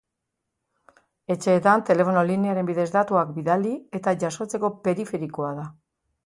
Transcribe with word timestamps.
Etxeetan 1.35 1.83
telefono 1.89 2.23
linearen 2.29 2.71
bidez 2.71 2.87
datuak 2.97 3.35
bidali 3.37 3.75
eta 4.01 4.15
jasotzeko 4.25 4.73
periferikoa 4.89 5.55
da. 5.61 5.69